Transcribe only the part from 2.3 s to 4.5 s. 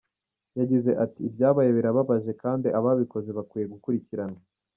kandi ababikoze bakwiye gukurikiranwa“.